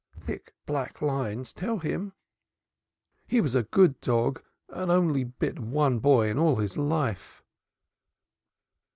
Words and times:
Thick, 0.17 0.55
black 0.65 0.99
lines, 0.99 1.53
tell 1.53 1.77
him. 1.77 2.13
He 3.27 3.39
was 3.39 3.53
a 3.53 3.61
good 3.61 4.01
dog 4.01 4.41
and 4.69 4.89
only 4.89 5.23
bit 5.23 5.59
one 5.59 5.99
boy 5.99 6.31
in 6.31 6.37
his 6.59 6.75
life." 6.75 7.43